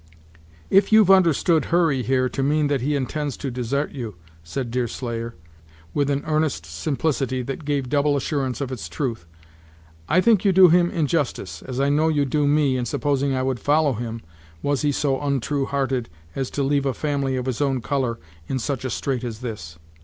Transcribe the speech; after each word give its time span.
"If 0.71 0.91
you've 0.91 1.11
understood 1.11 1.65
Hurry, 1.65 2.01
here, 2.01 2.27
to 2.27 2.41
mean 2.41 2.69
that 2.69 2.81
he 2.81 2.95
intends 2.95 3.37
to 3.37 3.51
desart 3.51 3.91
you," 3.93 4.15
said 4.43 4.71
Deerslayer, 4.71 5.35
with 5.93 6.09
an 6.09 6.23
earnest 6.25 6.65
simplicity 6.65 7.43
that 7.43 7.65
gave 7.65 7.87
double 7.87 8.15
assurance 8.17 8.61
of 8.61 8.71
its 8.71 8.89
truth, 8.89 9.27
"I 10.09 10.19
think 10.19 10.43
you 10.43 10.53
do 10.53 10.69
him 10.69 10.89
injustice, 10.89 11.61
as 11.61 11.79
I 11.79 11.89
know 11.89 12.07
you 12.07 12.25
do 12.25 12.47
me, 12.47 12.77
in 12.77 12.85
supposing 12.87 13.35
I 13.35 13.43
would 13.43 13.59
follow 13.59 13.93
him, 13.93 14.21
was 14.63 14.81
he 14.81 14.91
so 14.91 15.17
ontrue 15.21 15.67
hearted 15.67 16.09
as 16.35 16.49
to 16.49 16.63
leave 16.63 16.87
a 16.87 16.95
family 16.95 17.35
of 17.35 17.45
his 17.45 17.61
own 17.61 17.79
color 17.79 18.17
in 18.47 18.57
such 18.57 18.83
a 18.83 18.89
strait 18.89 19.23
as 19.23 19.41
this. 19.41 19.77